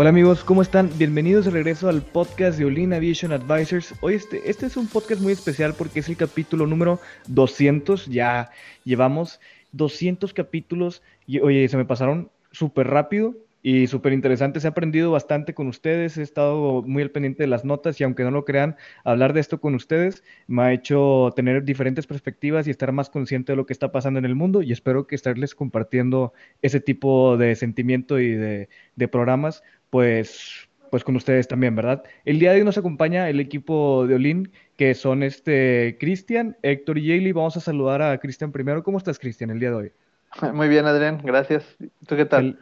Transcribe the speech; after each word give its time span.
Hola 0.00 0.10
amigos, 0.10 0.44
¿cómo 0.44 0.62
están? 0.62 0.90
Bienvenidos 0.96 1.44
de 1.44 1.50
regreso 1.50 1.88
al 1.88 2.02
podcast 2.02 2.56
de 2.56 2.64
Olin 2.64 2.92
Aviation 2.92 3.32
Advisors. 3.32 3.96
Hoy 4.00 4.14
este, 4.14 4.48
este 4.48 4.66
es 4.66 4.76
un 4.76 4.86
podcast 4.86 5.20
muy 5.20 5.32
especial 5.32 5.74
porque 5.74 5.98
es 5.98 6.08
el 6.08 6.16
capítulo 6.16 6.68
número 6.68 7.00
200. 7.26 8.06
Ya 8.06 8.48
llevamos 8.84 9.40
200 9.72 10.32
capítulos 10.34 11.02
y 11.26 11.40
oye, 11.40 11.68
se 11.68 11.76
me 11.76 11.84
pasaron 11.84 12.30
súper 12.52 12.86
rápido 12.86 13.34
y 13.60 13.88
súper 13.88 14.12
interesante. 14.12 14.60
Se 14.60 14.68
ha 14.68 14.70
aprendido 14.70 15.10
bastante 15.10 15.52
con 15.52 15.66
ustedes. 15.66 16.16
He 16.16 16.22
estado 16.22 16.82
muy 16.82 17.02
al 17.02 17.10
pendiente 17.10 17.42
de 17.42 17.48
las 17.48 17.64
notas 17.64 18.00
y 18.00 18.04
aunque 18.04 18.22
no 18.22 18.30
lo 18.30 18.44
crean, 18.44 18.76
hablar 19.04 19.32
de 19.32 19.40
esto 19.40 19.60
con 19.60 19.74
ustedes 19.74 20.22
me 20.46 20.62
ha 20.62 20.72
hecho 20.72 21.32
tener 21.34 21.64
diferentes 21.64 22.06
perspectivas 22.06 22.66
y 22.66 22.70
estar 22.70 22.92
más 22.92 23.10
consciente 23.10 23.52
de 23.52 23.56
lo 23.56 23.66
que 23.66 23.72
está 23.72 23.90
pasando 23.90 24.18
en 24.20 24.26
el 24.26 24.36
mundo 24.36 24.62
y 24.62 24.70
espero 24.70 25.06
que 25.08 25.16
estarles 25.16 25.56
compartiendo 25.56 26.32
ese 26.62 26.80
tipo 26.80 27.36
de 27.36 27.56
sentimiento 27.56 28.20
y 28.20 28.30
de, 28.30 28.68
de 28.94 29.08
programas, 29.08 29.62
pues, 29.90 30.68
pues 30.90 31.04
con 31.04 31.16
ustedes 31.16 31.48
también, 31.48 31.74
¿verdad? 31.76 32.02
El 32.24 32.38
día 32.38 32.52
de 32.52 32.58
hoy 32.60 32.64
nos 32.64 32.78
acompaña 32.78 33.28
el 33.28 33.40
equipo 33.40 34.06
de 34.06 34.14
Olin, 34.14 34.52
que 34.76 34.94
son 34.94 35.22
este 35.22 35.96
Cristian, 36.00 36.56
Héctor 36.62 36.98
y 36.98 37.08
Jaylee. 37.08 37.32
Vamos 37.32 37.56
a 37.56 37.60
saludar 37.60 38.02
a 38.02 38.18
Cristian 38.18 38.52
primero. 38.52 38.82
¿Cómo 38.82 38.98
estás, 38.98 39.18
Cristian, 39.18 39.50
el 39.50 39.60
día 39.60 39.70
de 39.70 39.76
hoy? 39.76 39.92
Muy 40.52 40.68
bien, 40.68 40.86
Adrián, 40.86 41.20
gracias. 41.22 41.64
¿Tú 42.06 42.16
qué 42.16 42.24
tal? 42.24 42.44
El- 42.44 42.58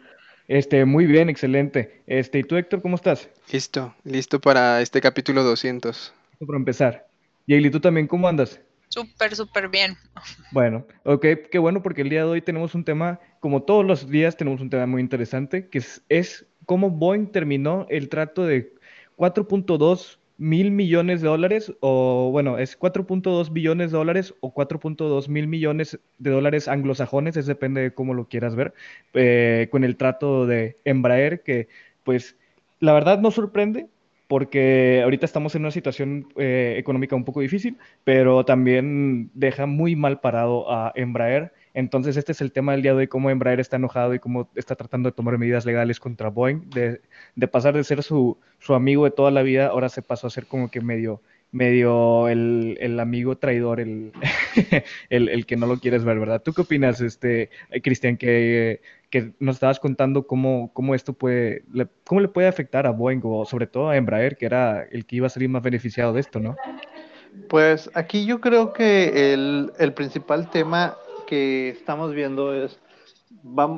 este, 0.48 0.84
muy 0.84 1.06
bien, 1.06 1.28
excelente. 1.28 2.02
Este, 2.06 2.38
¿y 2.38 2.44
tú, 2.44 2.54
Héctor, 2.56 2.80
cómo 2.80 2.94
estás? 2.94 3.28
Listo, 3.50 3.92
listo 4.04 4.40
para 4.40 4.80
este 4.80 5.00
capítulo 5.00 5.42
200. 5.42 6.14
Para 6.38 6.56
empezar. 6.56 7.08
Jaylee, 7.48 7.70
¿tú 7.70 7.80
también 7.80 8.06
cómo 8.06 8.28
andas? 8.28 8.60
Súper, 8.88 9.34
súper 9.34 9.68
bien. 9.68 9.96
Bueno, 10.52 10.86
ok, 11.04 11.26
qué 11.50 11.58
bueno 11.58 11.82
porque 11.82 12.02
el 12.02 12.08
día 12.08 12.24
de 12.24 12.30
hoy 12.30 12.40
tenemos 12.40 12.74
un 12.74 12.84
tema, 12.84 13.20
como 13.40 13.62
todos 13.62 13.84
los 13.84 14.08
días 14.08 14.36
tenemos 14.36 14.60
un 14.60 14.70
tema 14.70 14.86
muy 14.86 15.02
interesante, 15.02 15.68
que 15.68 15.82
es, 16.08 16.46
cómo 16.64 16.90
Boeing 16.90 17.26
terminó 17.32 17.86
el 17.90 18.08
trato 18.08 18.44
de 18.44 18.74
4.2 19.16 20.18
mil 20.38 20.70
millones 20.70 21.22
de 21.22 21.28
dólares, 21.28 21.72
o 21.80 22.30
bueno, 22.30 22.58
es 22.58 22.78
4.2 22.78 23.52
billones 23.52 23.90
de 23.90 23.98
dólares 23.98 24.34
o 24.40 24.52
4.2 24.54 25.28
mil 25.28 25.48
millones 25.48 25.98
de 26.18 26.30
dólares 26.30 26.68
anglosajones, 26.68 27.36
es 27.36 27.46
depende 27.46 27.80
de 27.80 27.94
cómo 27.94 28.14
lo 28.14 28.28
quieras 28.28 28.54
ver, 28.54 28.74
eh, 29.14 29.68
con 29.70 29.82
el 29.84 29.96
trato 29.96 30.46
de 30.46 30.78
Embraer, 30.84 31.42
que 31.42 31.68
pues 32.04 32.36
la 32.80 32.92
verdad 32.92 33.18
no 33.18 33.30
sorprende. 33.30 33.88
Porque 34.28 35.00
ahorita 35.04 35.24
estamos 35.24 35.54
en 35.54 35.62
una 35.62 35.70
situación 35.70 36.28
eh, 36.36 36.74
económica 36.78 37.14
un 37.14 37.24
poco 37.24 37.40
difícil, 37.40 37.78
pero 38.02 38.44
también 38.44 39.30
deja 39.34 39.66
muy 39.66 39.94
mal 39.94 40.20
parado 40.20 40.70
a 40.72 40.92
Embraer. 40.96 41.52
Entonces, 41.74 42.16
este 42.16 42.32
es 42.32 42.40
el 42.40 42.52
tema 42.52 42.72
del 42.72 42.82
día 42.82 42.92
de 42.92 43.00
hoy, 43.00 43.06
cómo 43.06 43.28
Embraer 43.30 43.60
está 43.60 43.76
enojado 43.76 44.14
y 44.14 44.18
cómo 44.18 44.48
está 44.54 44.76
tratando 44.76 45.10
de 45.10 45.14
tomar 45.14 45.36
medidas 45.36 45.66
legales 45.66 46.00
contra 46.00 46.30
Boeing, 46.30 46.70
de, 46.70 47.00
pasar 47.48 47.74
de 47.74 47.84
ser 47.84 48.02
su, 48.02 48.38
su, 48.58 48.74
amigo 48.74 49.04
de 49.04 49.10
toda 49.10 49.30
la 49.30 49.42
vida, 49.42 49.66
ahora 49.66 49.90
se 49.90 50.00
pasó 50.00 50.26
a 50.26 50.30
ser 50.30 50.46
como 50.46 50.70
que 50.70 50.80
medio, 50.80 51.20
medio 51.52 52.28
el, 52.28 52.78
el 52.80 52.98
amigo 52.98 53.36
traidor, 53.36 53.80
el, 53.80 54.12
el, 55.10 55.28
el, 55.28 55.44
que 55.44 55.56
no 55.56 55.66
lo 55.66 55.78
quieres 55.78 56.02
ver, 56.02 56.18
¿verdad? 56.18 56.42
¿Tú 56.42 56.54
qué 56.54 56.62
opinas, 56.62 57.02
este, 57.02 57.50
Cristian, 57.82 58.16
que, 58.16 58.80
que, 59.10 59.32
nos 59.38 59.56
estabas 59.56 59.80
contando 59.80 60.26
cómo, 60.26 60.72
cómo 60.72 60.94
esto 60.94 61.12
puede, 61.12 61.64
le, 61.72 61.88
cómo 62.04 62.20
le 62.20 62.28
puede 62.28 62.48
afectar 62.48 62.86
a 62.86 62.90
Boeing 62.90 63.20
o 63.24 63.44
sobre 63.44 63.66
todo 63.66 63.88
a 63.88 63.96
Embraer, 63.96 64.36
que 64.36 64.46
era 64.46 64.82
el 64.82 65.06
que 65.06 65.16
iba 65.16 65.26
a 65.26 65.30
salir 65.30 65.48
más 65.48 65.62
beneficiado 65.62 66.12
de 66.12 66.20
esto, 66.20 66.40
¿no? 66.40 66.56
Pues 67.48 67.90
aquí 67.94 68.24
yo 68.24 68.40
creo 68.40 68.72
que 68.72 69.32
el, 69.34 69.72
el 69.78 69.92
principal 69.92 70.50
tema 70.50 70.96
que 71.26 71.68
estamos 71.68 72.14
viendo 72.14 72.54
es 72.54 72.78
va, 73.46 73.76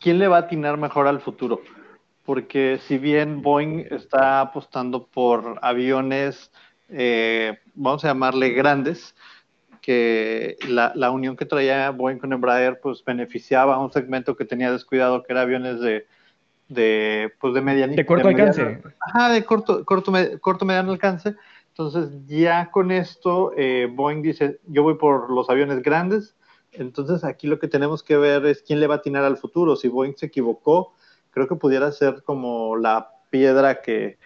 quién 0.00 0.18
le 0.18 0.28
va 0.28 0.36
a 0.36 0.40
atinar 0.40 0.76
mejor 0.76 1.06
al 1.06 1.20
futuro. 1.20 1.60
Porque 2.24 2.78
si 2.86 2.98
bien 2.98 3.40
Boeing 3.42 3.86
está 3.90 4.40
apostando 4.40 5.06
por 5.06 5.58
aviones, 5.62 6.50
eh, 6.88 7.58
vamos 7.74 8.04
a 8.04 8.08
llamarle 8.08 8.50
grandes, 8.50 9.14
que 9.86 10.56
la, 10.68 10.90
la, 10.96 11.12
unión 11.12 11.36
que 11.36 11.46
traía 11.46 11.90
Boeing 11.90 12.18
con 12.18 12.32
Embraer 12.32 12.80
pues 12.80 13.04
beneficiaba 13.04 13.76
a 13.76 13.78
un 13.78 13.92
segmento 13.92 14.34
que 14.34 14.44
tenía 14.44 14.72
descuidado, 14.72 15.22
que 15.22 15.32
era 15.32 15.42
aviones 15.42 15.78
de, 15.78 16.08
de, 16.66 17.32
pues, 17.38 17.54
de 17.54 17.60
medianito. 17.60 17.96
De 17.96 18.04
corto 18.04 18.26
de 18.26 18.34
alcance. 18.34 18.64
Mediano, 18.64 18.90
ajá, 18.98 19.28
de 19.28 19.44
corto, 19.44 19.84
corto, 19.84 20.12
corto, 20.40 20.64
mediano 20.64 20.90
alcance. 20.90 21.36
Entonces 21.68 22.08
ya 22.26 22.68
con 22.72 22.90
esto 22.90 23.52
eh, 23.56 23.86
Boeing 23.88 24.22
dice, 24.22 24.58
yo 24.66 24.82
voy 24.82 24.94
por 24.94 25.30
los 25.30 25.48
aviones 25.50 25.80
grandes, 25.82 26.34
entonces 26.72 27.22
aquí 27.22 27.46
lo 27.46 27.60
que 27.60 27.68
tenemos 27.68 28.02
que 28.02 28.16
ver 28.16 28.44
es 28.44 28.62
quién 28.62 28.80
le 28.80 28.88
va 28.88 28.94
a 28.94 28.98
atinar 28.98 29.22
al 29.22 29.36
futuro. 29.36 29.76
Si 29.76 29.86
Boeing 29.86 30.16
se 30.16 30.26
equivocó, 30.26 30.94
creo 31.30 31.46
que 31.46 31.54
pudiera 31.54 31.92
ser 31.92 32.24
como 32.24 32.74
la 32.74 33.10
piedra 33.30 33.82
que, 33.82 34.18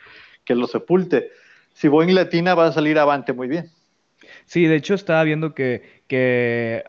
que 0.43 0.54
lo 0.54 0.66
sepulte. 0.66 1.32
Si 1.75 1.87
Boeing 1.87 2.15
le 2.15 2.22
atina, 2.22 2.54
va 2.54 2.69
a 2.69 2.72
salir 2.72 2.99
avante 2.99 3.34
muy 3.34 3.47
bien. 3.47 3.70
Sí, 4.50 4.66
de 4.66 4.75
hecho 4.75 4.94
estaba 4.94 5.22
viendo 5.22 5.55
que, 5.55 6.03
que 6.09 6.83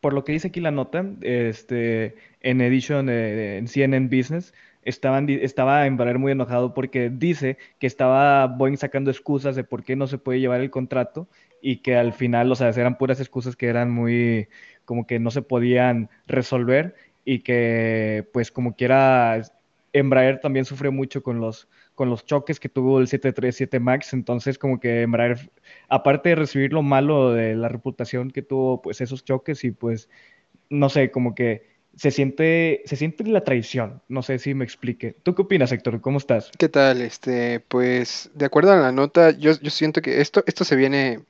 por 0.00 0.12
lo 0.12 0.24
que 0.24 0.32
dice 0.32 0.48
aquí 0.48 0.58
la 0.60 0.72
nota, 0.72 1.06
este, 1.20 2.16
en 2.40 2.60
Edition, 2.60 3.08
eh, 3.08 3.58
en 3.58 3.68
CNN 3.68 4.08
Business, 4.08 4.52
estaban, 4.82 5.28
estaba 5.28 5.86
Embraer 5.86 6.18
muy 6.18 6.32
enojado 6.32 6.74
porque 6.74 7.08
dice 7.08 7.58
que 7.78 7.86
estaba 7.86 8.48
Boeing 8.48 8.76
sacando 8.76 9.12
excusas 9.12 9.54
de 9.54 9.62
por 9.62 9.84
qué 9.84 9.94
no 9.94 10.08
se 10.08 10.18
puede 10.18 10.40
llevar 10.40 10.62
el 10.62 10.70
contrato 10.70 11.28
y 11.62 11.76
que 11.76 11.94
al 11.94 12.12
final, 12.12 12.50
o 12.50 12.56
sea, 12.56 12.70
eran 12.70 12.98
puras 12.98 13.20
excusas 13.20 13.54
que 13.54 13.68
eran 13.68 13.92
muy, 13.92 14.48
como 14.84 15.06
que 15.06 15.20
no 15.20 15.30
se 15.30 15.42
podían 15.42 16.10
resolver 16.26 16.96
y 17.24 17.40
que 17.44 18.28
pues 18.32 18.50
como 18.50 18.74
quiera 18.74 19.40
Embraer 19.92 20.40
también 20.40 20.64
sufre 20.64 20.90
mucho 20.90 21.22
con 21.22 21.38
los, 21.40 21.68
con 22.00 22.08
los 22.08 22.24
choques 22.24 22.58
que 22.58 22.70
tuvo 22.70 22.98
el 22.98 23.08
737 23.08 23.78
MAX, 23.78 24.14
entonces 24.14 24.56
como 24.56 24.80
que 24.80 25.02
Embraer, 25.02 25.50
aparte 25.90 26.30
de 26.30 26.34
recibir 26.34 26.72
lo 26.72 26.80
malo 26.80 27.34
de 27.34 27.54
la 27.54 27.68
reputación 27.68 28.30
que 28.30 28.40
tuvo 28.40 28.80
pues 28.80 29.02
esos 29.02 29.22
choques 29.22 29.64
y 29.64 29.70
pues, 29.70 30.08
no 30.70 30.88
sé, 30.88 31.10
como 31.10 31.34
que 31.34 31.66
se 31.94 32.10
siente, 32.10 32.80
se 32.86 32.96
siente 32.96 33.24
la 33.24 33.44
traición, 33.44 34.00
no 34.08 34.22
sé 34.22 34.38
si 34.38 34.54
me 34.54 34.64
explique. 34.64 35.14
¿Tú 35.22 35.34
qué 35.34 35.42
opinas, 35.42 35.72
Héctor? 35.72 36.00
¿Cómo 36.00 36.16
estás? 36.16 36.50
¿Qué 36.56 36.70
tal? 36.70 37.02
Este, 37.02 37.60
pues, 37.60 38.30
de 38.32 38.46
acuerdo 38.46 38.72
a 38.72 38.76
la 38.76 38.92
nota, 38.92 39.32
yo, 39.32 39.52
yo 39.60 39.68
siento 39.68 40.00
que 40.00 40.22
esto, 40.22 40.42
esto 40.46 40.64
se 40.64 40.76
viene 40.76 41.20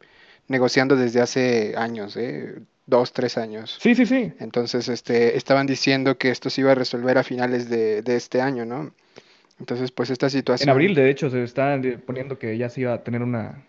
negociando 0.47 0.95
desde 0.95 1.21
hace 1.21 1.75
años, 1.77 2.17
¿eh? 2.17 2.61
dos, 2.87 3.13
tres 3.13 3.39
años. 3.39 3.77
Sí, 3.83 3.97
sí, 3.97 4.07
sí. 4.07 4.35
Entonces, 4.39 4.89
este, 4.89 5.37
estaban 5.37 5.67
diciendo 5.67 6.17
que 6.17 6.31
esto 6.31 6.49
se 6.49 6.61
iba 6.61 6.71
a 6.71 6.77
resolver 6.77 7.19
a 7.19 7.25
finales 7.25 7.69
de, 7.69 8.03
de 8.03 8.15
este 8.15 8.41
año, 8.41 8.65
¿no? 8.65 8.93
Entonces, 9.61 9.93
pues 9.93 10.11
esta 10.11 10.29
situación... 10.29 10.69
En 10.69 10.73
abril, 10.73 10.95
de 10.95 11.11
hecho, 11.11 11.31
se 11.31 11.45
está 11.45 11.79
poniendo 12.07 12.39
que 12.39 12.57
ya 12.57 12.69
se 12.69 12.81
iba 12.81 12.95
a 12.95 13.05
tener 13.05 13.23
una, 13.23 13.63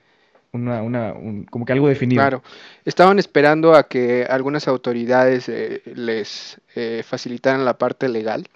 una, 0.53 0.81
una 0.81 1.13
un, 1.13 1.43
como 1.43 1.65
que 1.65 1.73
algo 1.73 1.88
definido. 1.88 2.21
Claro, 2.21 2.43
estaban 2.85 3.19
esperando 3.19 3.75
a 3.75 3.88
que 3.88 4.25
algunas 4.27 4.67
autoridades 4.67 5.49
eh, 5.49 5.81
les 5.93 6.59
eh, 6.75 7.03
facilitaran 7.05 7.65
la 7.65 7.77
parte 7.77 8.09
legal. 8.09 8.47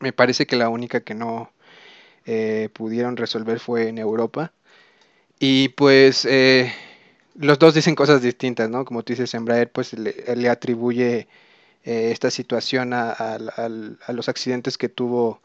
Me 0.00 0.12
parece 0.12 0.46
que 0.46 0.56
la 0.56 0.68
única 0.68 1.00
que 1.00 1.14
no 1.14 1.52
eh, 2.26 2.68
pudieron 2.72 3.16
resolver 3.16 3.60
fue 3.60 3.88
en 3.88 3.98
Europa. 3.98 4.52
Y 5.38 5.70
pues 5.70 6.24
eh, 6.24 6.72
los 7.36 7.58
dos 7.58 7.74
dicen 7.74 7.94
cosas 7.94 8.22
distintas, 8.22 8.68
¿no? 8.68 8.84
Como 8.84 9.02
tú 9.02 9.12
dices, 9.12 9.34
Embraer 9.34 9.70
pues 9.70 9.92
le, 9.94 10.14
le 10.36 10.48
atribuye 10.48 11.26
eh, 11.84 12.10
esta 12.12 12.30
situación 12.30 12.92
a, 12.92 13.10
a, 13.10 13.34
a, 13.34 13.68
a, 14.06 14.12
los 14.12 14.28
accidentes 14.28 14.78
que 14.78 14.88
tuvo 14.88 15.40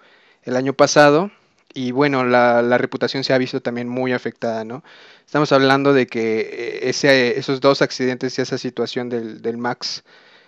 el 0.48 0.56
año 0.56 0.74
pasado 0.74 1.30
y 1.74 1.92
bueno, 1.92 2.24
la, 2.24 2.78
reputación 2.78 3.24
se 3.24 3.34
ha 3.34 3.38
visto 3.38 3.62
también 3.62 3.88
muy 3.90 4.14
afectada, 4.14 4.64
¿no? 4.64 4.84
Estamos 5.26 5.52
hablando 5.52 5.94
de 5.94 6.08
que 6.08 6.80
ese, 6.84 7.38
esos 7.38 7.60
dos 7.60 7.82
accidentes 7.82 8.40
y 8.40 8.42
esa 8.42 8.58
situación 8.58 9.10
del, 9.10 9.42
del 9.42 9.58
Max 9.58 10.04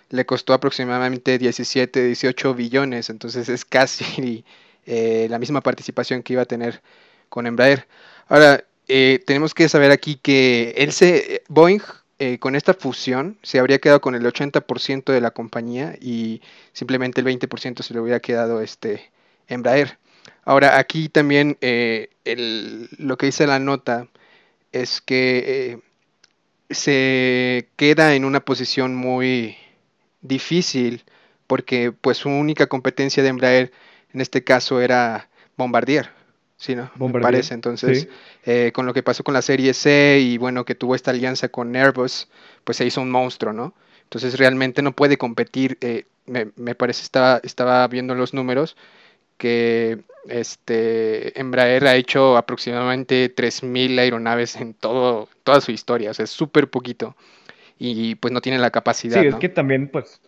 le 0.08 0.26
costó 0.26 0.54
aproximadamente 0.54 1.38
17, 1.38 2.04
18 2.04 2.54
billones, 2.54 3.10
entonces 3.10 3.48
es 3.48 3.64
casi 3.64 4.44
eh, 4.86 5.28
la 5.30 5.38
misma 5.38 5.60
participación 5.60 6.22
que 6.22 6.32
iba 6.32 6.42
a 6.42 6.46
tener 6.46 6.82
con 7.28 7.46
Embraer. 7.46 7.86
Ahora, 8.28 8.64
eh, 8.88 9.22
tenemos 9.24 9.54
que 9.54 9.68
saber 9.68 9.90
aquí 9.92 10.16
que 10.16 10.74
él 10.78 10.92
se, 10.92 11.42
Boeing 11.48 11.82
eh, 12.18 12.38
con 12.38 12.56
esta 12.56 12.74
fusión 12.74 13.38
se 13.42 13.58
habría 13.60 13.78
quedado 13.78 14.00
con 14.00 14.14
el 14.14 14.24
80% 14.24 15.12
de 15.12 15.20
la 15.20 15.30
compañía 15.30 15.96
y 16.00 16.42
simplemente 16.72 17.20
el 17.20 17.26
20% 17.26 17.82
se 17.82 17.94
le 17.94 18.00
hubiera 18.00 18.20
quedado 18.20 18.62
este 18.62 19.10
Embraer. 19.50 19.98
Ahora, 20.44 20.78
aquí 20.78 21.08
también 21.08 21.58
eh, 21.60 22.08
lo 22.98 23.18
que 23.18 23.26
dice 23.26 23.46
la 23.46 23.58
nota 23.58 24.08
es 24.72 25.00
que 25.00 25.44
eh, 25.46 25.78
se 26.70 27.68
queda 27.76 28.14
en 28.14 28.24
una 28.24 28.40
posición 28.40 28.94
muy 28.94 29.56
difícil 30.22 31.04
porque 31.46 31.92
pues 31.92 32.18
su 32.18 32.28
única 32.28 32.68
competencia 32.68 33.22
de 33.22 33.28
Embraer 33.28 33.72
en 34.14 34.20
este 34.20 34.44
caso 34.44 34.80
era 34.80 35.28
Bombardier. 35.56 36.10
Sí, 36.56 36.76
¿no? 36.76 36.90
Me 36.98 37.20
parece. 37.20 37.54
Entonces, 37.54 38.06
eh, 38.44 38.70
con 38.74 38.84
lo 38.84 38.92
que 38.92 39.02
pasó 39.02 39.24
con 39.24 39.32
la 39.32 39.40
serie 39.40 39.72
C 39.72 40.20
y 40.20 40.36
bueno, 40.36 40.66
que 40.66 40.74
tuvo 40.74 40.94
esta 40.94 41.10
alianza 41.10 41.48
con 41.48 41.74
Airbus, 41.74 42.28
pues 42.64 42.76
se 42.76 42.84
hizo 42.84 43.00
un 43.00 43.10
monstruo, 43.10 43.54
¿no? 43.54 43.74
Entonces 44.02 44.38
realmente 44.38 44.82
no 44.82 44.92
puede 44.92 45.16
competir. 45.16 45.78
Eh, 45.80 46.04
me, 46.26 46.50
me, 46.56 46.74
parece, 46.74 47.02
estaba, 47.02 47.40
estaba 47.44 47.88
viendo 47.88 48.14
los 48.14 48.34
números, 48.34 48.76
que 49.40 49.98
este 50.28 51.40
Embraer 51.40 51.86
ha 51.86 51.96
hecho 51.96 52.36
aproximadamente 52.36 53.34
3.000 53.34 53.98
aeronaves 53.98 54.54
en 54.56 54.74
todo, 54.74 55.28
toda 55.42 55.62
su 55.62 55.72
historia, 55.72 56.10
o 56.10 56.14
sea, 56.14 56.24
es 56.24 56.30
súper 56.30 56.68
poquito. 56.68 57.16
Y 57.78 58.16
pues 58.16 58.30
no 58.32 58.42
tiene 58.42 58.58
la 58.58 58.70
capacidad. 58.70 59.22
Sí, 59.22 59.28
es 59.28 59.34
que 59.36 59.48
también, 59.48 59.88
pues, 59.88 60.20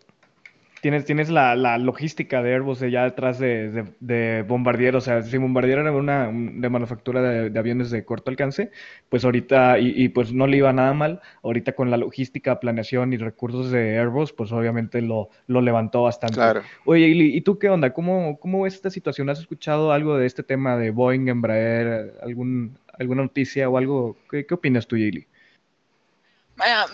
tienes, 0.83 1.05
tienes 1.05 1.31
la, 1.31 1.55
la 1.55 1.79
logística 1.79 2.43
de 2.43 2.55
Airbus 2.55 2.81
ya 2.81 3.05
detrás 3.05 3.39
de, 3.39 3.85
de, 4.01 4.43
Bombardier. 4.43 4.97
O 4.97 5.01
sea, 5.01 5.23
si 5.23 5.39
Bombardier 5.39 5.79
era 5.79 5.93
una 5.93 6.27
de 6.27 6.69
manufactura 6.69 7.23
de, 7.23 7.59
aviones 7.59 7.91
de 7.91 8.05
corto 8.05 8.31
alcance, 8.31 8.73
pues 9.09 9.25
ahorita, 9.25 9.79
y, 9.79 10.09
pues 10.09 10.33
no 10.33 10.49
le 10.49 10.57
iba 10.57 10.73
nada 10.73 10.93
mal, 10.93 11.21
ahorita 11.45 11.73
con 11.73 11.91
la 11.91 11.97
logística, 11.97 12.59
planeación 12.59 13.13
y 13.13 13.17
recursos 13.17 13.71
de 13.71 13.97
Airbus, 13.97 14.33
pues 14.33 14.51
obviamente 14.51 15.01
lo, 15.01 15.31
lo 15.47 15.61
levantó 15.61 16.03
bastante. 16.03 16.35
Claro. 16.35 16.63
Oye, 16.85 17.07
¿y, 17.07 17.41
tú 17.43 17.61
qué 17.61 17.71
onda? 17.71 17.93
¿Cómo, 17.93 18.41
¿Cómo 18.41 18.63
ves 18.63 18.75
esta 18.75 18.91
situación? 18.91 19.31
¿Has 19.31 19.39
escuchado 19.39 19.93
algo 19.93 20.19
de 20.19 20.27
este 20.27 20.43
tema 20.43 20.77
de 20.77 20.91
Boeing, 20.91 21.29
Embraer, 21.29 22.15
algún, 22.23 22.77
alguna 22.99 23.23
noticia 23.23 23.69
o 23.69 23.79
algo? 23.79 24.17
¿Qué, 24.29 24.45
qué 24.47 24.55
opinas 24.55 24.89
tú, 24.89 24.97
Yili? 24.97 25.29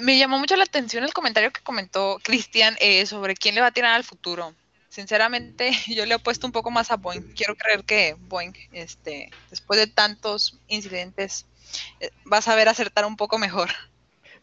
Me 0.00 0.18
llamó 0.18 0.38
mucho 0.38 0.56
la 0.56 0.64
atención 0.64 1.04
el 1.04 1.12
comentario 1.12 1.52
que 1.52 1.62
comentó 1.62 2.18
Cristian 2.22 2.76
eh, 2.80 3.06
sobre 3.06 3.34
quién 3.34 3.54
le 3.54 3.60
va 3.60 3.68
a 3.68 3.72
tirar 3.72 3.94
al 3.94 4.04
futuro. 4.04 4.54
Sinceramente, 4.88 5.72
yo 5.88 6.06
le 6.06 6.14
he 6.14 6.18
puesto 6.18 6.46
un 6.46 6.52
poco 6.52 6.70
más 6.70 6.90
a 6.90 6.96
Boeing. 6.96 7.34
Quiero 7.34 7.56
creer 7.56 7.84
que 7.84 8.16
Boeing, 8.18 8.52
este, 8.72 9.30
después 9.50 9.78
de 9.78 9.86
tantos 9.86 10.58
incidentes, 10.68 11.46
eh, 12.00 12.10
va 12.30 12.38
a 12.38 12.42
saber 12.42 12.68
acertar 12.68 13.04
un 13.04 13.16
poco 13.16 13.38
mejor. 13.38 13.70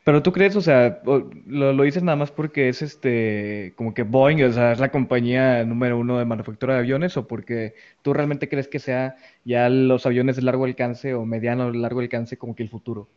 Pero 0.05 0.21
tú 0.21 0.31
crees, 0.31 0.55
o 0.55 0.61
sea, 0.61 1.01
lo, 1.03 1.73
lo, 1.73 1.83
dices 1.83 2.03
nada 2.03 2.15
más 2.15 2.29
porque 2.29 2.69
es 2.69 2.83
este, 2.83 3.73
como 3.75 3.95
que 3.95 4.03
Boeing, 4.03 4.43
o 4.43 4.53
sea, 4.53 4.71
es 4.71 4.79
la 4.79 4.91
compañía 4.91 5.63
número 5.63 5.97
uno 5.97 6.19
de 6.19 6.25
manufactura 6.25 6.75
de 6.75 6.81
aviones, 6.81 7.17
o 7.17 7.25
porque 7.27 7.73
tú 8.03 8.13
realmente 8.13 8.47
crees 8.47 8.67
que 8.67 8.77
sea 8.77 9.15
ya 9.45 9.67
los 9.67 10.05
aviones 10.05 10.35
de 10.35 10.43
largo 10.43 10.65
alcance 10.65 11.15
o 11.15 11.25
mediano 11.25 11.71
largo 11.71 12.01
alcance 12.01 12.37
como 12.37 12.55
que 12.55 12.61
el 12.61 12.69
futuro. 12.69 13.09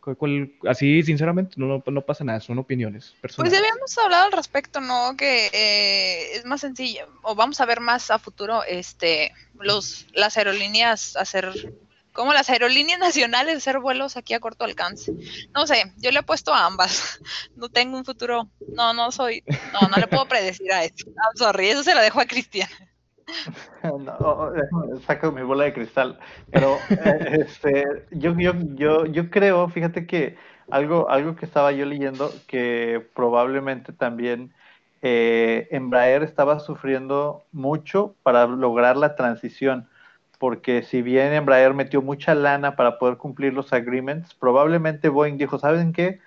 así, 0.67 1.03
sinceramente, 1.03 1.53
no, 1.57 1.83
no, 1.85 2.01
pasa 2.01 2.23
nada, 2.23 2.39
son 2.39 2.57
opiniones 2.57 3.13
personales. 3.21 3.51
Pues 3.51 3.61
ya 3.61 3.69
habíamos 3.69 3.95
hablado 3.99 4.25
al 4.25 4.31
respecto, 4.31 4.81
¿no? 4.81 5.15
Que 5.15 5.45
eh, 5.53 6.37
es 6.37 6.45
más 6.45 6.61
sencillo, 6.61 7.05
o 7.21 7.35
vamos 7.35 7.61
a 7.61 7.67
ver 7.67 7.81
más 7.81 8.09
a 8.09 8.17
futuro, 8.17 8.63
este, 8.67 9.31
los, 9.59 10.07
las 10.15 10.37
aerolíneas 10.37 11.15
hacer 11.17 11.53
como 12.13 12.33
las 12.33 12.49
aerolíneas 12.49 12.99
nacionales 12.99 13.57
hacer 13.57 13.79
vuelos 13.79 14.17
aquí 14.17 14.33
a 14.33 14.39
corto 14.39 14.65
alcance. 14.65 15.13
No 15.53 15.67
sé, 15.67 15.93
yo 15.97 16.11
le 16.11 16.19
he 16.19 16.23
puesto 16.23 16.53
a 16.53 16.65
ambas. 16.65 17.19
No 17.55 17.67
tengo 17.67 17.97
un 17.97 18.05
futuro, 18.05 18.47
no, 18.73 18.93
no 18.93 19.11
soy, 19.11 19.43
no, 19.73 19.89
no 19.89 19.97
le 19.97 20.07
puedo 20.07 20.25
predecir 20.27 20.71
a 20.71 20.83
eso. 20.83 21.05
I'm 21.07 21.35
sorry, 21.35 21.69
eso 21.69 21.83
se 21.83 21.93
lo 21.93 22.01
dejo 22.01 22.21
a 22.21 22.25
Cristian. 22.25 22.69
No, 23.83 24.51
saco 25.05 25.31
mi 25.31 25.43
bola 25.43 25.65
de 25.65 25.73
cristal. 25.73 26.19
Pero 26.51 26.77
eh, 26.89 27.45
este, 27.45 27.85
yo, 28.11 28.35
yo, 28.37 28.53
yo, 28.75 29.05
yo 29.05 29.29
creo, 29.29 29.69
fíjate 29.69 30.07
que 30.07 30.35
algo, 30.71 31.09
algo 31.09 31.35
que 31.35 31.45
estaba 31.45 31.71
yo 31.71 31.85
leyendo, 31.85 32.33
que 32.47 33.05
probablemente 33.13 33.93
también 33.93 34.53
eh, 35.01 35.67
Embraer 35.71 36.23
estaba 36.23 36.59
sufriendo 36.59 37.43
mucho 37.51 38.15
para 38.23 38.47
lograr 38.47 38.97
la 38.97 39.15
transición 39.15 39.88
porque 40.39 40.83
si 40.83 41.01
bien 41.01 41.33
Embraer 41.33 41.73
metió 41.73 42.01
mucha 42.01 42.33
lana 42.33 42.75
para 42.75 42.97
poder 42.97 43.17
cumplir 43.17 43.53
los 43.53 43.73
agreements, 43.73 44.33
probablemente 44.33 45.09
Boeing 45.09 45.37
dijo, 45.37 45.59
¿saben 45.59 45.93
qué? 45.93 46.19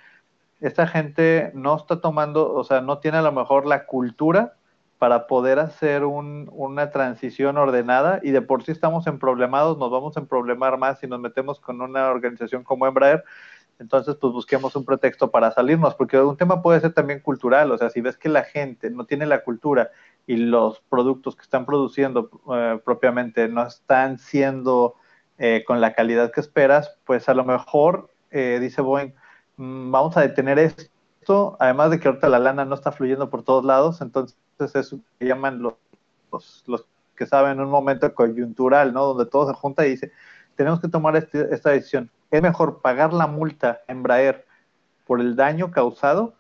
Esta 0.61 0.87
gente 0.87 1.51
no 1.55 1.77
está 1.77 2.01
tomando, 2.01 2.53
o 2.55 2.63
sea, 2.63 2.83
no 2.83 2.99
tiene 2.99 3.19
a 3.19 3.23
lo 3.23 3.33
mejor 3.33 3.67
la 3.67 3.87
cultura 3.87 4.55
para 4.99 5.27
poder 5.27 5.59
hacer 5.59 6.05
un, 6.05 6.49
una 6.53 6.91
transición 6.91 7.57
ordenada 7.57 8.21
y 8.23 8.31
de 8.31 8.43
por 8.43 8.63
sí 8.63 8.71
estamos 8.71 9.07
en 9.09 9.19
problemados, 9.19 9.79
nos 9.79 9.91
vamos 9.91 10.17
a 10.17 10.25
problemar 10.27 10.79
más 10.79 11.01
si 11.01 11.09
nos 11.09 11.19
metemos 11.19 11.59
con 11.59 11.81
una 11.81 12.11
organización 12.11 12.63
como 12.63 12.87
Embraer, 12.87 13.25
entonces 13.81 14.15
pues 14.17 14.33
busquemos 14.33 14.77
un 14.77 14.85
pretexto 14.85 15.31
para 15.31 15.51
salirnos, 15.51 15.95
porque 15.97 16.21
un 16.21 16.37
tema 16.37 16.63
puede 16.63 16.81
ser 16.81 16.93
también 16.93 17.21
cultural, 17.21 17.73
o 17.73 17.79
sea, 17.79 17.91
si 17.91 18.01
ves 18.01 18.17
que 18.17 18.29
la 18.29 18.45
gente 18.45 18.91
no 18.91 19.07
tiene 19.07 19.27
la 19.27 19.43
cultura 19.43 19.91
y 20.27 20.37
los 20.37 20.81
productos 20.89 21.37
que 21.37 21.43
están 21.43 21.67
produciendo 21.67 22.31
eh, 22.55 22.81
propiamente 22.85 23.49
no 23.49 23.67
están 23.67 24.19
siendo 24.19 24.95
eh, 25.39 25.65
con 25.67 25.81
la 25.81 25.95
calidad 25.95 26.31
que 26.31 26.41
esperas, 26.41 26.97
pues 27.05 27.29
a 27.29 27.35
lo 27.35 27.45
mejor, 27.45 28.11
eh, 28.31 28.59
dice 28.61 28.81
Boeing, 28.83 29.13
mm, 29.57 29.91
vamos 29.91 30.17
a 30.17 30.21
detener 30.21 30.59
esto, 30.59 31.57
además 31.59 31.91
de 31.91 31.99
que 31.99 32.09
ahorita 32.09 32.29
la 32.29 32.39
lana 32.39 32.65
no 32.65 32.75
está 32.75 32.93
fluyendo 32.93 33.31
por 33.31 33.43
todos 33.43 33.65
lados, 33.65 34.01
entonces 34.01 34.37
es 34.59 34.95
que 35.19 35.27
llaman 35.27 35.61
los, 35.63 35.75
los, 36.67 36.87
que 37.17 37.27
saben 37.27 37.61
un 37.61 37.71
momento 37.71 38.15
coyuntural, 38.15 38.93
¿no? 38.93 39.05
Donde 39.07 39.27
todo 39.27 39.49
se 39.49 39.55
junta 39.55 39.87
y 39.87 39.91
dice, 39.91 40.13
tenemos 40.57 40.81
que 40.81 40.89
tomar 40.89 41.17
este, 41.17 41.53
esta 41.55 41.71
decisión. 41.71 42.11
Es 42.31 42.41
mejor 42.41 42.81
pagar 42.81 43.13
la 43.13 43.27
multa 43.27 43.81
a 43.87 43.93
Embraer 43.93 44.47
por 45.07 45.21
el 45.21 45.37
daño 45.37 45.71
causado 45.71 46.35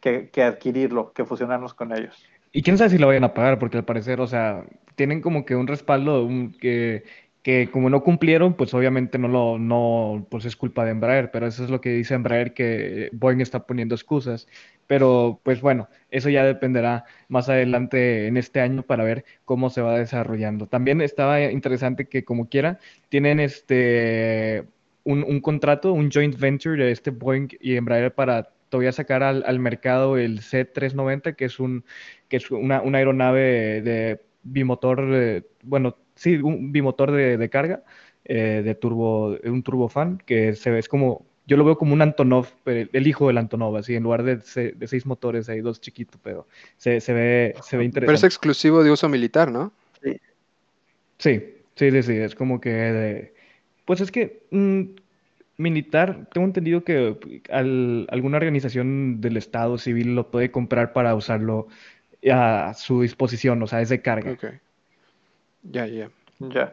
que, 0.00 0.30
que 0.30 0.44
adquirirlo, 0.44 1.12
que 1.12 1.24
fusionarnos 1.24 1.74
con 1.74 1.92
ellos. 1.92 2.22
Y 2.52 2.62
quién 2.62 2.76
sabe 2.78 2.90
si 2.90 2.98
lo 2.98 3.06
vayan 3.06 3.24
a 3.24 3.34
pagar, 3.34 3.58
porque 3.58 3.78
al 3.78 3.84
parecer, 3.84 4.20
o 4.20 4.26
sea, 4.26 4.64
tienen 4.94 5.20
como 5.22 5.44
que 5.46 5.56
un 5.56 5.66
respaldo 5.66 6.28
que, 6.60 7.04
que 7.42 7.70
como 7.70 7.88
no 7.90 8.02
cumplieron, 8.04 8.54
pues 8.54 8.74
obviamente 8.74 9.18
no 9.18 9.28
lo, 9.28 9.58
no, 9.58 10.26
pues 10.30 10.44
es 10.44 10.54
culpa 10.56 10.84
de 10.84 10.90
Embraer, 10.90 11.30
pero 11.30 11.46
eso 11.46 11.64
es 11.64 11.70
lo 11.70 11.80
que 11.80 11.90
dice 11.90 12.14
Embraer, 12.14 12.52
que 12.52 13.08
Boeing 13.12 13.40
está 13.40 13.66
poniendo 13.66 13.94
excusas. 13.94 14.48
Pero 14.86 15.40
pues 15.42 15.62
bueno, 15.62 15.88
eso 16.10 16.28
ya 16.28 16.44
dependerá 16.44 17.04
más 17.28 17.48
adelante 17.48 18.26
en 18.26 18.36
este 18.36 18.60
año 18.60 18.82
para 18.82 19.04
ver 19.04 19.24
cómo 19.44 19.70
se 19.70 19.80
va 19.80 19.98
desarrollando. 19.98 20.66
También 20.66 21.00
estaba 21.00 21.40
interesante 21.50 22.06
que 22.06 22.24
como 22.24 22.48
quiera, 22.48 22.78
tienen 23.08 23.40
este 23.40 24.64
un, 25.04 25.24
un 25.24 25.40
contrato, 25.40 25.92
un 25.92 26.10
joint 26.10 26.38
venture 26.38 26.84
de 26.84 26.92
este 26.92 27.10
Boeing 27.10 27.48
y 27.60 27.76
Embraer 27.76 28.14
para 28.14 28.50
todavía 28.72 28.90
sacar 28.90 29.22
al, 29.22 29.44
al 29.46 29.58
mercado 29.58 30.16
el 30.16 30.40
C390, 30.40 31.36
que 31.36 31.44
es 31.44 31.60
un 31.60 31.84
que 32.28 32.38
es 32.38 32.50
una, 32.50 32.80
una 32.80 32.96
aeronave 32.96 33.82
de, 33.82 34.20
bimotor, 34.42 35.08
eh, 35.12 35.42
bueno, 35.62 35.96
sí, 36.14 36.36
un 36.36 36.72
bimotor 36.72 37.12
de, 37.12 37.50
carga, 37.50 37.84
eh, 38.24 38.62
de 38.64 38.74
turbo, 38.74 39.36
un 39.44 39.62
turbofan, 39.62 40.18
que 40.24 40.54
se 40.54 40.70
ve, 40.70 40.78
es 40.78 40.88
como, 40.88 41.26
yo 41.46 41.58
lo 41.58 41.64
veo 41.64 41.76
como 41.76 41.92
un 41.92 42.00
Antonov, 42.00 42.46
el 42.64 43.06
hijo 43.06 43.26
del 43.26 43.38
Antonov, 43.38 43.76
así, 43.76 43.94
en 43.94 44.04
lugar 44.04 44.22
de, 44.22 44.36
de 44.36 44.88
seis 44.88 45.04
motores, 45.04 45.50
hay 45.50 45.60
dos 45.60 45.80
chiquitos, 45.82 46.18
pero 46.24 46.46
se, 46.78 47.00
se, 47.00 47.12
ve, 47.12 47.54
se 47.62 47.76
ve 47.76 47.84
interesante. 47.84 48.06
Pero 48.06 48.16
es 48.16 48.24
exclusivo 48.24 48.82
de 48.82 48.90
uso 48.90 49.08
militar, 49.08 49.50
¿no? 49.50 49.72
Sí. 50.02 50.16
Sí, 51.18 51.54
sí, 51.76 52.02
sí, 52.02 52.16
es 52.16 52.34
como 52.34 52.60
que, 52.60 53.34
pues 53.84 54.00
es 54.00 54.10
que, 54.10 54.42
mm, 54.50 54.82
militar, 55.56 56.26
tengo 56.32 56.46
entendido 56.46 56.84
que 56.84 57.42
alguna 58.10 58.36
organización 58.36 59.20
del 59.20 59.36
Estado 59.36 59.78
civil 59.78 60.14
lo 60.14 60.30
puede 60.30 60.50
comprar 60.50 60.92
para 60.92 61.14
usarlo 61.14 61.68
a 62.30 62.72
su 62.74 63.02
disposición, 63.02 63.62
o 63.62 63.66
sea, 63.66 63.80
es 63.80 63.88
de 63.88 64.02
carga. 64.02 64.36
Ya, 65.62 65.86
ya. 65.86 66.10
Ya. 66.38 66.72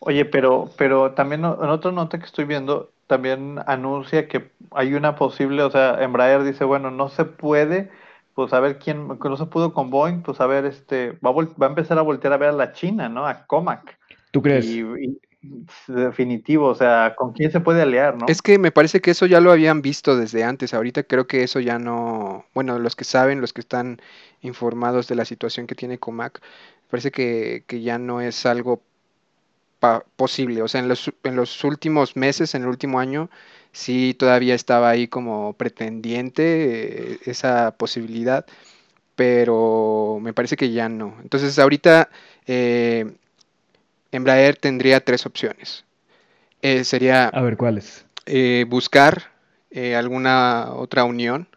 Oye, 0.00 0.24
pero, 0.24 0.70
pero 0.76 1.12
también 1.12 1.40
en 1.40 1.46
otra 1.46 1.92
nota 1.92 2.18
que 2.18 2.24
estoy 2.24 2.44
viendo, 2.44 2.90
también 3.06 3.58
anuncia 3.66 4.26
que 4.26 4.50
hay 4.72 4.94
una 4.94 5.14
posible, 5.16 5.62
o 5.62 5.70
sea, 5.70 6.02
Embraer 6.02 6.42
dice, 6.42 6.64
bueno, 6.64 6.90
no 6.90 7.08
se 7.08 7.24
puede, 7.24 7.90
pues 8.34 8.52
a 8.52 8.60
ver 8.60 8.78
quién, 8.78 9.06
no 9.06 9.36
se 9.36 9.46
pudo 9.46 9.72
con 9.72 9.90
Boeing, 9.90 10.22
pues 10.22 10.40
a 10.40 10.46
ver, 10.46 10.64
este, 10.64 11.12
va 11.24 11.30
a, 11.30 11.32
va 11.32 11.66
a 11.66 11.70
empezar 11.70 11.98
a 11.98 12.02
voltear 12.02 12.32
a 12.32 12.38
ver 12.38 12.48
a 12.48 12.52
la 12.52 12.72
China, 12.72 13.08
¿no? 13.08 13.26
A 13.26 13.46
Comac. 13.46 13.98
¿Tú 14.30 14.42
crees? 14.42 14.66
Definitivo, 15.88 16.66
o 16.66 16.74
sea, 16.74 17.14
¿con 17.16 17.32
quién 17.32 17.50
se 17.50 17.60
puede 17.60 17.82
aliar, 17.82 18.16
no? 18.16 18.26
Es 18.28 18.42
que 18.42 18.58
me 18.58 18.70
parece 18.70 19.00
que 19.00 19.10
eso 19.10 19.26
ya 19.26 19.40
lo 19.40 19.50
habían 19.52 19.82
visto 19.82 20.16
desde 20.16 20.44
antes, 20.44 20.74
ahorita 20.74 21.02
creo 21.02 21.26
que 21.26 21.42
eso 21.42 21.60
ya 21.60 21.78
no, 21.78 22.46
bueno, 22.54 22.78
los 22.78 22.96
que 22.96 23.04
saben, 23.04 23.40
los 23.40 23.52
que 23.52 23.60
están 23.60 24.00
informados 24.40 25.08
de 25.08 25.16
la 25.16 25.24
situación 25.24 25.66
que 25.66 25.74
tiene 25.74 25.98
Comac, 25.98 26.40
parece 26.90 27.10
que, 27.10 27.64
que 27.66 27.82
ya 27.82 27.98
no 27.98 28.20
es 28.20 28.46
algo 28.46 28.82
posible. 30.16 30.62
O 30.62 30.68
sea, 30.68 30.80
en 30.80 30.88
los, 30.88 31.10
en 31.24 31.36
los 31.36 31.64
últimos 31.64 32.16
meses, 32.16 32.54
en 32.54 32.62
el 32.62 32.68
último 32.68 33.00
año, 33.00 33.30
sí 33.72 34.14
todavía 34.18 34.54
estaba 34.54 34.90
ahí 34.90 35.08
como 35.08 35.54
pretendiente 35.54 37.12
eh, 37.14 37.18
esa 37.26 37.72
posibilidad, 37.76 38.46
pero 39.16 40.18
me 40.22 40.32
parece 40.32 40.56
que 40.56 40.72
ya 40.72 40.88
no. 40.88 41.16
Entonces 41.22 41.58
ahorita 41.58 42.10
eh, 42.46 43.12
Embraer 44.12 44.56
tendría 44.56 45.04
tres 45.04 45.26
opciones. 45.26 45.84
Eh, 46.60 46.84
sería... 46.84 47.28
A 47.28 47.42
ver, 47.42 47.56
¿cuáles? 47.56 48.04
buscar 48.68 49.32
alguna 49.96 50.68
otra 50.74 51.02
unión 51.02 51.48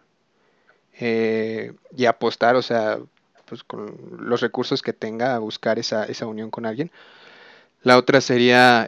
y 1.00 2.05
apostar, 2.05 2.55
o 2.55 2.63
sea, 2.63 2.97
pues 3.45 3.63
con 3.63 3.95
los 4.19 4.41
recursos 4.41 4.81
que 4.81 4.93
tenga 4.93 5.35
a 5.35 5.39
buscar 5.39 5.77
esa, 5.77 6.05
esa 6.05 6.25
unión 6.25 6.50
con 6.50 6.65
alguien. 6.65 6.91
La 7.83 7.97
otra 7.97 8.21
sería 8.21 8.88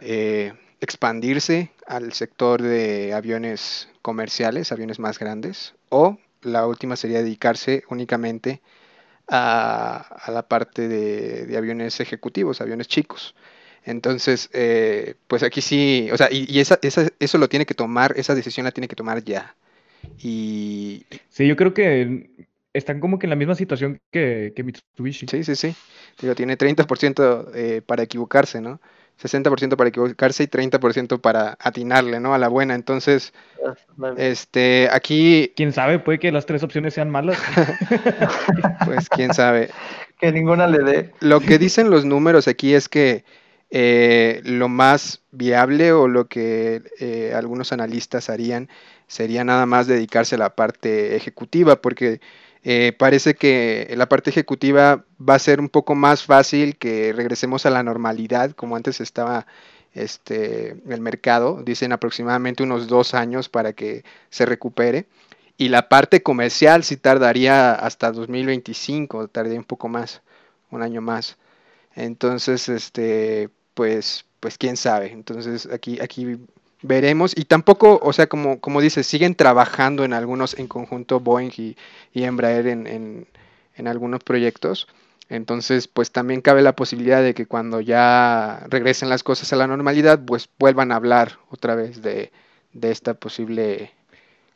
expandirse 0.80 1.70
al 1.86 2.12
sector 2.12 2.62
de 2.62 3.12
aviones 3.14 3.88
comerciales, 4.02 4.72
aviones 4.72 4.98
más 4.98 5.18
grandes, 5.18 5.74
o 5.88 6.18
la 6.42 6.66
última 6.66 6.96
sería 6.96 7.18
dedicarse 7.18 7.84
únicamente 7.90 8.60
a, 9.28 10.24
la 10.28 10.42
parte 10.42 10.88
de, 10.88 11.56
aviones 11.56 12.00
ejecutivos, 12.00 12.60
aviones 12.60 12.88
chicos. 12.88 13.34
Entonces, 13.84 14.50
eh, 14.52 15.14
pues 15.26 15.42
aquí 15.42 15.60
sí, 15.60 16.08
o 16.12 16.16
sea, 16.16 16.28
y, 16.30 16.58
esa, 16.60 16.78
eso 16.82 17.38
lo 17.38 17.48
tiene 17.48 17.66
que 17.66 17.74
tomar, 17.74 18.14
esa 18.16 18.34
decisión 18.34 18.64
la 18.64 18.72
tiene 18.72 18.88
que 18.88 18.96
tomar 18.96 19.24
ya. 19.24 19.54
Y... 20.18 21.04
Sí, 21.28 21.46
yo 21.46 21.56
creo 21.56 21.74
que 21.74 22.30
están 22.72 23.00
como 23.00 23.18
que 23.18 23.26
en 23.26 23.30
la 23.30 23.36
misma 23.36 23.54
situación 23.54 24.00
que, 24.10 24.52
que 24.54 24.62
Mitsubishi. 24.62 25.26
Sí, 25.28 25.44
sí, 25.44 25.56
sí. 25.56 25.74
Digo, 26.20 26.34
tiene 26.34 26.56
30% 26.58 27.50
eh, 27.54 27.82
para 27.84 28.02
equivocarse, 28.02 28.60
¿no? 28.60 28.80
60% 29.22 29.76
para 29.76 29.88
equivocarse 29.88 30.44
y 30.44 30.46
30% 30.46 31.20
para 31.20 31.56
atinarle, 31.60 32.20
¿no? 32.20 32.34
A 32.34 32.38
la 32.38 32.48
buena. 32.48 32.74
Entonces, 32.74 33.32
este, 34.16 34.88
aquí... 34.92 35.52
¿Quién 35.56 35.72
sabe? 35.72 35.98
Puede 35.98 36.20
que 36.20 36.30
las 36.30 36.46
tres 36.46 36.62
opciones 36.62 36.94
sean 36.94 37.10
malas. 37.10 37.38
pues, 38.84 39.08
quién 39.08 39.34
sabe. 39.34 39.70
Que 40.20 40.32
ninguna 40.32 40.66
le 40.66 40.78
dé. 40.82 41.12
Lo 41.20 41.38
que 41.38 41.58
dicen 41.58 41.90
los 41.90 42.04
números 42.04 42.48
aquí 42.48 42.74
es 42.74 42.88
que 42.88 43.22
eh, 43.70 44.40
lo 44.44 44.68
más 44.68 45.22
viable 45.30 45.92
o 45.92 46.08
lo 46.08 46.28
que 46.28 46.82
eh, 47.00 47.32
algunos 47.34 47.72
analistas 47.72 48.30
harían 48.30 48.68
sería 49.06 49.44
nada 49.44 49.66
más 49.66 49.86
dedicarse 49.86 50.36
a 50.36 50.38
la 50.38 50.54
parte 50.54 51.16
ejecutiva, 51.16 51.80
porque 51.80 52.20
eh, 52.64 52.92
parece 52.98 53.34
que 53.34 53.92
la 53.96 54.08
parte 54.08 54.30
ejecutiva 54.30 55.04
va 55.20 55.34
a 55.34 55.38
ser 55.38 55.60
un 55.60 55.68
poco 55.68 55.94
más 55.94 56.24
fácil 56.24 56.76
que 56.76 57.12
regresemos 57.14 57.66
a 57.66 57.70
la 57.70 57.82
normalidad 57.82 58.52
como 58.52 58.76
antes 58.76 59.00
estaba 59.00 59.46
este, 59.94 60.76
el 60.88 61.00
mercado. 61.00 61.62
Dicen 61.64 61.92
aproximadamente 61.92 62.62
unos 62.62 62.88
dos 62.88 63.14
años 63.14 63.48
para 63.48 63.72
que 63.72 64.04
se 64.30 64.46
recupere. 64.46 65.06
Y 65.56 65.70
la 65.70 65.88
parte 65.88 66.22
comercial 66.22 66.84
sí 66.84 66.96
tardaría 66.96 67.72
hasta 67.74 68.12
2025, 68.12 69.28
tardaría 69.28 69.58
un 69.58 69.64
poco 69.64 69.88
más, 69.88 70.22
un 70.70 70.82
año 70.82 71.00
más. 71.00 71.36
Entonces, 71.96 72.68
este, 72.68 73.50
pues, 73.78 74.24
pues 74.40 74.58
quién 74.58 74.76
sabe. 74.76 75.12
Entonces 75.12 75.68
aquí, 75.72 76.00
aquí 76.00 76.36
veremos. 76.82 77.32
Y 77.38 77.44
tampoco, 77.44 78.00
o 78.02 78.12
sea, 78.12 78.26
como, 78.26 78.58
como 78.58 78.80
dices, 78.80 79.06
siguen 79.06 79.36
trabajando 79.36 80.02
en 80.02 80.12
algunos 80.12 80.58
en 80.58 80.66
conjunto 80.66 81.20
Boeing 81.20 81.52
y, 81.56 81.76
Embraer 82.12 82.66
en, 82.66 83.28
algunos 83.86 84.24
proyectos. 84.24 84.88
Entonces, 85.28 85.86
pues 85.86 86.10
también 86.10 86.40
cabe 86.40 86.60
la 86.60 86.74
posibilidad 86.74 87.22
de 87.22 87.34
que 87.34 87.46
cuando 87.46 87.80
ya 87.80 88.66
regresen 88.68 89.10
las 89.10 89.22
cosas 89.22 89.52
a 89.52 89.56
la 89.56 89.68
normalidad, 89.68 90.18
pues 90.24 90.48
vuelvan 90.58 90.90
a 90.90 90.96
hablar 90.96 91.34
otra 91.48 91.76
vez 91.76 92.02
de, 92.02 92.32
esta 92.82 93.14
posible 93.14 93.92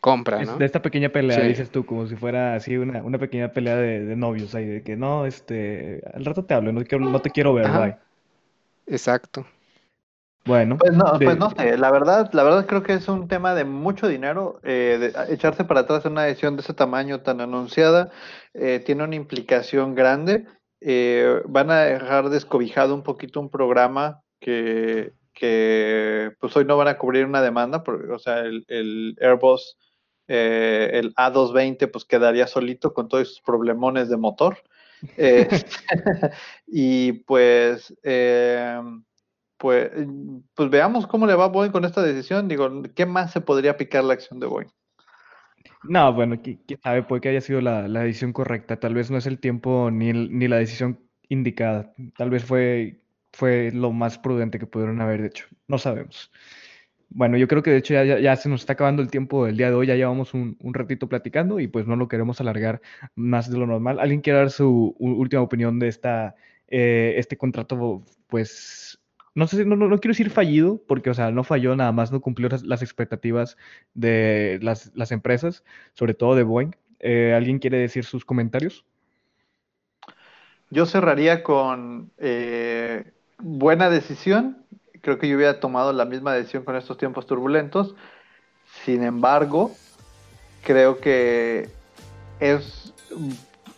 compra, 0.01 0.43
¿no? 0.43 0.57
De 0.57 0.65
esta 0.65 0.83
pequeña 0.83 1.11
pelea, 1.11 1.39
dices 1.43 1.71
tú, 1.71 1.87
como 1.87 2.09
si 2.09 2.17
fuera 2.17 2.57
así 2.57 2.77
una, 2.77 3.05
una 3.05 3.19
pequeña 3.19 3.53
pelea 3.53 3.77
de, 3.77 4.17
novios 4.17 4.57
ahí, 4.57 4.67
de 4.67 4.83
que 4.83 4.97
no, 4.97 5.27
este, 5.27 6.03
al 6.13 6.25
rato 6.25 6.45
te 6.45 6.55
hablo, 6.55 6.73
no, 6.73 6.83
no 6.99 7.21
te 7.21 7.31
quiero 7.31 7.55
ver, 7.55 7.71
bye. 7.71 7.95
Exacto. 8.87 9.47
Bueno. 10.45 10.77
Pues 10.79 10.93
no, 10.93 11.05
pues 11.19 11.39
no 11.39 11.51
sé, 11.51 11.77
la 11.79 11.91
verdad, 11.93 12.31
la 12.33 12.43
verdad 12.43 12.67
creo 12.67 12.83
que 12.83 12.95
es 12.95 13.07
un 13.09 13.29
tema 13.29 13.55
de 13.55 13.65
mucho 13.65 14.09
dinero. 14.09 14.59
Eh, 14.65 15.13
echarse 15.29 15.65
para 15.65 15.81
atrás 15.81 16.05
en 16.05 16.13
una 16.13 16.25
decisión 16.25 16.57
de 16.57 16.63
ese 16.63 16.75
tamaño 16.75 17.21
tan 17.21 17.41
anunciada 17.41 18.11
eh, 18.53 18.81
tiene 18.85 19.05
una 19.05 19.15
implicación 19.15 19.95
grande. 19.95 20.47
Eh, 20.81 21.43
van 21.47 21.71
a 21.71 21.83
dejar 21.83 22.29
descobijado 22.29 22.93
un 22.95 23.05
poquito 23.05 23.39
un 23.39 23.51
programa 23.51 24.23
que, 24.41 25.13
que 25.33 26.33
pues 26.41 26.57
hoy 26.57 26.65
no 26.65 26.77
van 26.77 26.89
a 26.89 26.99
cubrir 26.99 27.25
una 27.25 27.41
demanda, 27.41 27.85
porque, 27.85 28.11
o 28.11 28.19
sea, 28.19 28.41
el, 28.41 28.65
el 28.67 29.17
Airbus, 29.21 29.77
el 30.27 31.15
A220, 31.15 31.89
pues 31.89 32.05
quedaría 32.05 32.49
solito 32.49 32.93
con 32.95 33.07
todos 33.07 33.29
sus 33.29 33.41
problemones 33.43 34.09
de 34.09 34.17
motor. 34.17 34.57
y 36.67 37.13
pues 37.25 37.95
pues, 39.63 39.93
pues 40.55 40.71
veamos 40.71 41.07
cómo 41.07 41.25
le 41.25 41.37
va 41.37 41.47
Boeing 41.47 41.71
con 41.71 41.85
esta 41.85 42.03
decisión. 42.03 42.49
Digo, 42.49 42.83
¿qué 42.97 43.07
más 43.07 43.31
se 43.31 43.41
podría 43.41 43.77
picar 43.77 44.03
la 44.03 44.15
acción 44.15 44.41
de 44.41 44.47
Boeing? 44.47 44.69
No, 45.85 46.13
bueno, 46.13 46.41
quién 46.43 46.81
sabe, 46.83 47.05
puede 47.05 47.21
que 47.21 47.29
haya 47.29 47.41
sido 47.41 47.61
la, 47.61 47.89
decisión 47.89 48.33
correcta. 48.33 48.81
Tal 48.81 48.95
vez 48.95 49.11
no 49.11 49.19
es 49.19 49.27
el 49.27 49.39
tiempo 49.39 49.89
ni, 49.93 50.13
ni 50.13 50.49
la 50.49 50.57
decisión 50.57 50.99
indicada. 51.29 51.95
Tal 52.17 52.31
vez 52.31 52.45
fue, 52.45 53.03
fue 53.33 53.71
lo 53.73 53.93
más 53.93 54.19
prudente 54.19 54.59
que 54.59 54.67
pudieron 54.67 55.01
haber 55.01 55.25
hecho. 55.25 55.47
No 55.69 55.79
sabemos. 55.79 56.33
Bueno, 57.15 57.37
yo 57.37 57.47
creo 57.49 57.63
que 57.63 57.71
de 57.71 57.79
hecho 57.79 57.95
ya, 57.95 58.19
ya, 58.19 58.37
se 58.37 58.49
nos 58.49 58.63
está 58.63 58.73
acabando 58.75 59.03
el 59.03 59.11
tiempo 59.11 59.45
del 59.45 59.57
día 59.57 59.69
de 59.69 59.75
hoy, 59.75 59.87
ya 59.87 59.97
llevamos 59.97 60.35
un, 60.35 60.57
un, 60.61 60.75
ratito 60.75 61.09
platicando 61.09 61.61
y 61.61 61.69
pues 61.69 61.87
no 61.87 61.97
lo 61.97 62.09
queremos 62.09 62.41
alargar 62.41 62.81
más 63.15 63.51
de 63.51 63.59
lo 63.59 63.67
normal. 63.67 64.01
¿Alguien 64.01 64.23
quiere 64.23 64.39
dar 64.39 64.51
su 64.51 64.95
última 64.99 65.43
opinión 65.43 65.79
de 65.79 65.89
esta, 65.89 66.35
eh, 66.69 67.15
este 67.19 67.37
contrato 67.37 68.03
pues 68.29 68.99
no 69.35 69.47
sé, 69.47 69.65
no, 69.65 69.77
no, 69.77 69.89
quiero 69.99 70.13
decir 70.13 70.31
fallido, 70.31 70.83
porque, 70.87 71.11
o 71.11 71.15
sea, 71.15 71.31
no 71.31 71.45
falló, 71.45 71.75
nada 71.75 71.93
más 71.93 72.13
no 72.13 72.21
cumplió 72.21 72.49
las, 72.51 72.83
expectativas 72.83 73.57
de 73.95 74.59
las, 74.63 74.93
las, 74.95 75.11
empresas, 75.11 75.65
sobre 75.95 76.15
todo 76.15 76.35
de 76.35 76.43
Boeing. 76.43 76.73
Eh, 77.01 77.33
¿Alguien 77.35 77.59
quiere 77.59 77.79
decir 77.79 78.05
sus 78.05 78.25
comentarios? 78.25 78.85
Yo 80.71 80.87
cerraría 80.87 81.43
con 81.43 82.11
eh, 82.19 83.13
buena 83.39 83.89
decisión. 83.89 84.65
Creo 85.03 85.19
que 85.19 85.29
yo 85.29 85.37
hubiera 85.37 85.61
tomado 85.61 85.93
la 85.93 86.05
misma 86.05 86.33
decisión 86.33 86.65
con 86.65 86.77
estos 86.77 86.97
tiempos 86.97 87.27
turbulentos. 87.27 87.95
Sin 88.85 89.03
embargo, 89.03 89.73
creo 90.63 90.99
que 90.99 91.69
es 92.41 92.95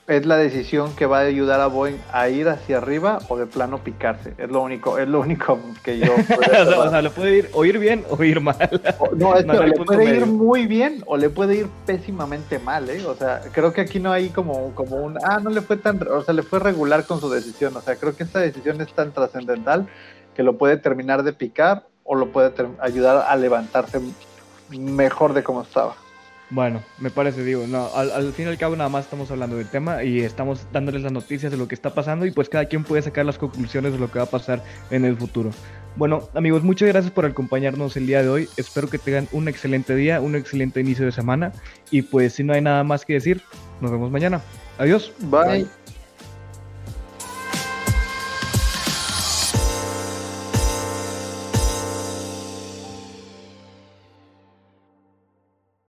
es 0.07 0.27
la 0.27 0.37
decisión 0.37 0.95
que 0.95 1.07
va 1.07 1.21
a 1.21 1.23
ayudar 1.23 1.61
a 1.61 1.67
Boeing 1.67 1.97
a 2.13 2.29
ir 2.29 2.49
hacia 2.49 2.77
arriba 2.77 3.21
o 3.29 3.39
de 3.39 3.47
plano 3.47 3.83
picarse. 3.83 4.35
Es 4.37 4.51
lo 4.51 4.63
único, 4.63 4.99
es 4.99 5.09
lo 5.09 5.21
único 5.21 5.59
que 5.83 5.99
yo. 5.99 6.13
o, 6.79 6.91
sea, 6.91 7.01
le 7.01 7.11
puede 7.11 7.39
ir 7.39 7.51
o 7.55 7.65
ir 7.65 7.79
bien 7.79 8.05
o 8.11 8.23
ir 8.23 8.41
mal. 8.41 8.57
no, 9.17 9.35
es 9.35 9.45
que 9.47 9.67
le 9.67 9.73
puede 9.73 10.17
ir 10.17 10.27
muy 10.27 10.67
bien 10.67 11.03
o 11.07 11.17
le 11.17 11.31
puede 11.31 11.57
ir 11.57 11.69
pésimamente 11.87 12.59
mal, 12.59 12.89
¿eh? 12.91 13.05
O 13.07 13.15
sea, 13.15 13.41
creo 13.53 13.73
que 13.73 13.81
aquí 13.81 13.99
no 13.99 14.13
hay 14.13 14.29
como, 14.29 14.75
como 14.75 14.97
un 14.97 15.19
ah, 15.25 15.41
no 15.43 15.49
le 15.49 15.63
fue 15.63 15.79
tan, 15.79 16.07
o 16.07 16.23
sea, 16.23 16.35
le 16.35 16.43
fue 16.43 16.59
regular 16.59 17.07
con 17.07 17.21
su 17.21 17.31
decisión. 17.31 17.75
O 17.77 17.81
sea, 17.81 17.97
creo 17.97 18.15
que 18.15 18.25
esta 18.25 18.41
decisión 18.41 18.81
es 18.83 18.93
tan 18.93 19.13
trascendental 19.13 19.87
que 20.35 20.43
lo 20.43 20.59
puede 20.59 20.77
terminar 20.77 21.23
de 21.23 21.33
picar 21.33 21.87
o 22.05 22.15
lo 22.15 22.31
puede 22.33 22.53
ayudar 22.81 23.25
a 23.29 23.37
levantarse 23.37 24.01
mejor 24.71 25.33
de 25.33 25.43
como 25.43 25.63
estaba. 25.63 25.97
Bueno, 26.51 26.83
me 26.99 27.11
parece, 27.11 27.43
digo, 27.43 27.67
no, 27.67 27.89
al, 27.95 28.33
fin 28.33 28.47
y 28.47 28.49
al 28.51 28.59
cabo 28.59 28.77
nada 28.77 28.91
más 28.91 29.05
estamos 29.05 29.31
hablando 29.31 29.57
del 29.57 29.69
tema 29.69 30.05
y 30.05 30.21
estamos 30.21 30.67
dándoles 30.73 31.03
las 31.03 31.11
noticias 31.11 31.51
de 31.51 31.59
lo 31.59 31.67
que 31.67 31.75
está 31.75 31.95
pasando 31.95 32.27
y 32.27 32.31
pues 32.31 32.49
cada 32.49 32.67
quien 32.67 32.85
puede 32.85 33.03
sacar 33.03 33.25
las 33.25 33.39
conclusiones 33.39 33.93
de 33.93 33.99
lo 33.99 34.11
que 34.11 34.19
va 34.19 34.27
a 34.27 34.31
pasar 34.31 34.63
en 34.91 35.05
el 35.05 35.17
futuro. 35.17 35.51
Bueno, 35.97 36.29
amigos, 36.35 36.63
muchas 36.63 36.89
gracias 36.89 37.13
por 37.13 37.25
acompañarnos 37.25 37.97
el 37.97 38.07
día 38.07 38.23
de 38.23 38.29
hoy. 38.29 38.49
Espero 38.57 38.89
que 38.89 38.99
tengan 38.99 39.27
un 39.33 39.49
excelente 39.49 39.95
día, 39.95 40.21
un 40.21 40.37
excelente 40.37 40.81
inicio 40.81 41.07
de 41.07 41.13
semana 41.13 41.53
y 41.91 42.03
pues 42.03 42.35
si 42.35 42.45
no 42.45 42.53
hay 42.53 42.61
nada 42.61 42.85
más 42.85 43.05
que 43.05 43.15
decir, 43.15 43.41
nos 43.81 43.91
vemos 43.91 44.11
mañana. 44.11 44.41
Adiós. 44.79 45.13
Bye. 45.23 45.67